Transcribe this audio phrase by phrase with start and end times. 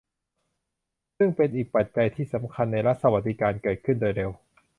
[1.17, 4.31] จึงเป็นอีกปัจจัยที่สำคัญให้รัฐสวัสดิการเกิดขึ้นโดยเร็ว